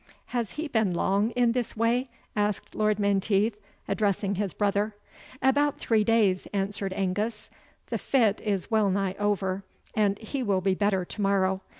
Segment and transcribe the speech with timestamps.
[0.33, 3.55] "Has he been long in this way?" asked Lord Menteith,
[3.87, 4.95] addressing his brother.
[5.43, 7.51] "About three days," answered Angus;
[7.91, 9.63] "the fit is wellnigh over,
[10.19, 11.61] he will be better to morrow.